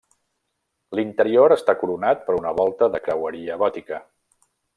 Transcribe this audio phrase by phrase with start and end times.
[0.99, 4.03] L'interior està coronat per una volta de creueria gòtica.